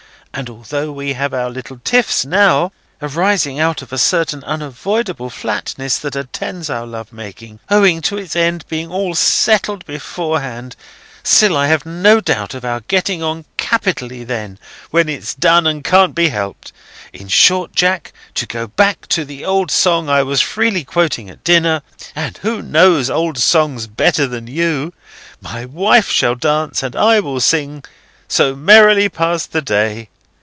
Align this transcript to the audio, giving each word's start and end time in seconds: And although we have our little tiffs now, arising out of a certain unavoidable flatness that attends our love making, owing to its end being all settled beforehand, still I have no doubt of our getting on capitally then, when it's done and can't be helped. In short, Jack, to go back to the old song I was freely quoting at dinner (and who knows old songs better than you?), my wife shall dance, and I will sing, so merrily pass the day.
And 0.33 0.49
although 0.49 0.93
we 0.93 1.11
have 1.11 1.33
our 1.33 1.49
little 1.49 1.79
tiffs 1.83 2.25
now, 2.25 2.71
arising 3.01 3.59
out 3.59 3.81
of 3.81 3.91
a 3.91 3.97
certain 3.97 4.45
unavoidable 4.45 5.29
flatness 5.29 5.97
that 5.99 6.15
attends 6.15 6.69
our 6.69 6.85
love 6.87 7.11
making, 7.11 7.59
owing 7.69 7.99
to 8.03 8.17
its 8.17 8.33
end 8.33 8.63
being 8.69 8.89
all 8.89 9.13
settled 9.13 9.85
beforehand, 9.85 10.77
still 11.21 11.57
I 11.57 11.67
have 11.67 11.85
no 11.85 12.21
doubt 12.21 12.53
of 12.53 12.63
our 12.63 12.79
getting 12.87 13.21
on 13.21 13.43
capitally 13.57 14.23
then, 14.23 14.57
when 14.89 15.09
it's 15.09 15.35
done 15.35 15.67
and 15.67 15.83
can't 15.83 16.15
be 16.15 16.29
helped. 16.29 16.71
In 17.11 17.27
short, 17.27 17.75
Jack, 17.75 18.13
to 18.35 18.45
go 18.45 18.67
back 18.67 19.07
to 19.07 19.25
the 19.25 19.43
old 19.43 19.69
song 19.69 20.07
I 20.07 20.23
was 20.23 20.39
freely 20.39 20.85
quoting 20.85 21.29
at 21.29 21.43
dinner 21.43 21.81
(and 22.15 22.37
who 22.37 22.61
knows 22.61 23.09
old 23.09 23.37
songs 23.37 23.85
better 23.85 24.27
than 24.27 24.47
you?), 24.47 24.93
my 25.41 25.65
wife 25.65 26.09
shall 26.09 26.35
dance, 26.35 26.83
and 26.83 26.95
I 26.95 27.19
will 27.19 27.41
sing, 27.41 27.83
so 28.29 28.55
merrily 28.55 29.09
pass 29.09 29.45
the 29.45 29.61
day. 29.61 30.07